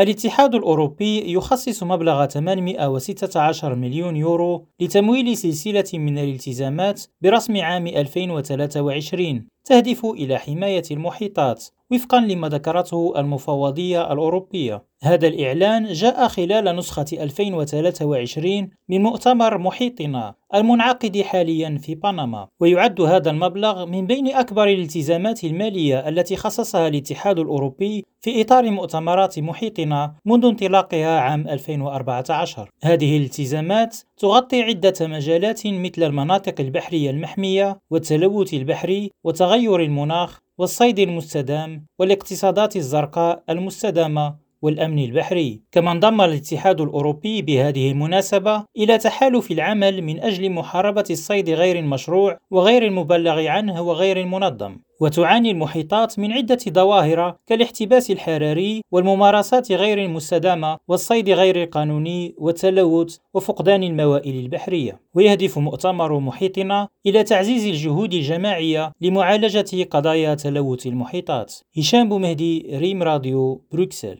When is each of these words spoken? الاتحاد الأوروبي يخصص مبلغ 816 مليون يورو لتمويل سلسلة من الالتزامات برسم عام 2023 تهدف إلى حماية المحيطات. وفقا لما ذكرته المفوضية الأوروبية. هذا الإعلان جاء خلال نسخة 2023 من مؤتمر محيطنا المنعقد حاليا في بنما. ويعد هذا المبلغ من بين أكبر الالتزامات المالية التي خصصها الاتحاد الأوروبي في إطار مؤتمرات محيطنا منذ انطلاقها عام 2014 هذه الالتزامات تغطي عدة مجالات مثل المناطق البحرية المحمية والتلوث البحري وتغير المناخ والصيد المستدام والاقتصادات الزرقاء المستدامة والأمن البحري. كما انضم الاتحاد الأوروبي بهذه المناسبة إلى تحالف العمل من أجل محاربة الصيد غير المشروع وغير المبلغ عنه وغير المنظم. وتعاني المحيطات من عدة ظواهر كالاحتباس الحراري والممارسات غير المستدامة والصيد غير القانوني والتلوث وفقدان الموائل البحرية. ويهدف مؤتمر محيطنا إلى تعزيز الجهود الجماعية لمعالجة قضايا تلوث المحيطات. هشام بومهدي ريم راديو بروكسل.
الاتحاد 0.00 0.54
الأوروبي 0.54 1.32
يخصص 1.32 1.82
مبلغ 1.82 2.26
816 2.26 3.74
مليون 3.74 4.16
يورو 4.16 4.66
لتمويل 4.80 5.36
سلسلة 5.36 5.84
من 5.94 6.18
الالتزامات 6.18 7.02
برسم 7.20 7.56
عام 7.56 7.86
2023 7.86 9.48
تهدف 9.64 10.06
إلى 10.06 10.38
حماية 10.38 10.82
المحيطات. 10.90 11.64
وفقا 11.92 12.20
لما 12.20 12.48
ذكرته 12.48 13.12
المفوضية 13.16 14.12
الأوروبية. 14.12 14.84
هذا 15.02 15.28
الإعلان 15.28 15.92
جاء 15.92 16.28
خلال 16.28 16.76
نسخة 16.76 17.06
2023 17.12 18.70
من 18.88 19.02
مؤتمر 19.02 19.58
محيطنا 19.58 20.34
المنعقد 20.54 21.20
حاليا 21.22 21.78
في 21.82 21.94
بنما. 21.94 22.48
ويعد 22.60 23.00
هذا 23.00 23.30
المبلغ 23.30 23.86
من 23.86 24.06
بين 24.06 24.28
أكبر 24.28 24.68
الالتزامات 24.68 25.44
المالية 25.44 26.08
التي 26.08 26.36
خصصها 26.36 26.88
الاتحاد 26.88 27.38
الأوروبي 27.38 28.04
في 28.20 28.40
إطار 28.40 28.70
مؤتمرات 28.70 29.38
محيطنا 29.38 30.14
منذ 30.24 30.44
انطلاقها 30.44 31.20
عام 31.20 31.48
2014 31.48 32.70
هذه 32.82 33.16
الالتزامات 33.16 33.96
تغطي 34.16 34.62
عدة 34.62 34.94
مجالات 35.00 35.66
مثل 35.66 36.02
المناطق 36.02 36.60
البحرية 36.60 37.10
المحمية 37.10 37.78
والتلوث 37.90 38.54
البحري 38.54 39.10
وتغير 39.24 39.80
المناخ 39.80 40.45
والصيد 40.58 40.98
المستدام 40.98 41.86
والاقتصادات 41.98 42.76
الزرقاء 42.76 43.42
المستدامة 43.50 44.36
والأمن 44.62 44.98
البحري. 44.98 45.60
كما 45.72 45.92
انضم 45.92 46.20
الاتحاد 46.20 46.80
الأوروبي 46.80 47.42
بهذه 47.42 47.90
المناسبة 47.90 48.64
إلى 48.76 48.98
تحالف 48.98 49.50
العمل 49.50 50.02
من 50.02 50.20
أجل 50.20 50.50
محاربة 50.50 51.04
الصيد 51.10 51.50
غير 51.50 51.78
المشروع 51.78 52.38
وغير 52.50 52.86
المبلغ 52.86 53.46
عنه 53.46 53.82
وغير 53.82 54.20
المنظم. 54.20 54.76
وتعاني 55.00 55.50
المحيطات 55.50 56.18
من 56.18 56.32
عدة 56.32 56.58
ظواهر 56.68 57.36
كالاحتباس 57.46 58.10
الحراري 58.10 58.82
والممارسات 58.92 59.72
غير 59.72 59.98
المستدامة 60.04 60.78
والصيد 60.88 61.30
غير 61.30 61.62
القانوني 61.62 62.34
والتلوث 62.38 63.16
وفقدان 63.34 63.82
الموائل 63.82 64.36
البحرية. 64.36 65.00
ويهدف 65.14 65.58
مؤتمر 65.58 66.20
محيطنا 66.20 66.88
إلى 67.06 67.22
تعزيز 67.22 67.66
الجهود 67.66 68.14
الجماعية 68.14 68.92
لمعالجة 69.00 69.84
قضايا 69.90 70.34
تلوث 70.34 70.86
المحيطات. 70.86 71.54
هشام 71.78 72.08
بومهدي 72.08 72.66
ريم 72.72 73.02
راديو 73.02 73.64
بروكسل. 73.72 74.14